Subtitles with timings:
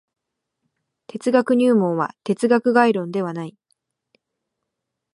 [1.05, 3.55] 哲学入門は哲学概論ではない。